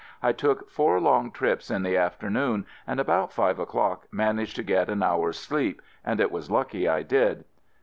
I 0.23 0.31
took 0.31 0.71
four 0.71 0.99
long 0.99 1.29
trips 1.29 1.69
in 1.69 1.83
the 1.83 1.95
afternoon 1.95 2.65
and 2.87 2.99
about 2.99 3.31
five 3.31 3.59
o'clock 3.59 4.07
managed 4.11 4.55
to 4.55 4.63
get 4.63 4.89
an 4.89 5.03
hour's 5.03 5.37
sleep, 5.37 5.79
and 6.03 6.19
it 6.19 6.31
was 6.31 6.49
lucky 6.49 6.87
I 6.87 7.03
did. 7.03 7.45